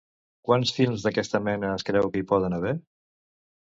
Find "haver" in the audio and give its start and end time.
2.61-2.77